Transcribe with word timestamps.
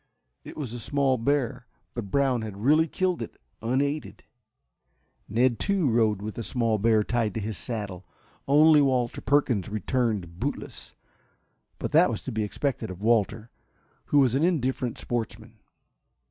It 0.43 0.57
was 0.57 0.73
a 0.73 0.79
small 0.79 1.19
bear, 1.19 1.67
but 1.93 2.09
Brown 2.09 2.41
had 2.41 2.57
really 2.63 2.87
killed 2.87 3.21
it 3.21 3.39
unaided. 3.61 4.23
Ned, 5.29 5.59
too, 5.59 5.91
rode 5.91 6.23
with 6.23 6.39
a 6.39 6.43
small 6.43 6.79
bear 6.79 7.03
tied 7.03 7.35
to 7.35 7.39
his 7.39 7.55
saddle. 7.55 8.07
Only 8.47 8.81
Walter 8.81 9.21
Perkins 9.21 9.69
returned 9.69 10.39
bootless, 10.39 10.95
but 11.77 11.91
that 11.91 12.09
was 12.09 12.23
to 12.23 12.31
be 12.31 12.41
expected 12.43 12.89
of 12.89 13.03
Walter, 13.03 13.51
who 14.05 14.17
was 14.17 14.33
an 14.33 14.43
indifferent 14.43 14.97
sportsman. 14.97 15.59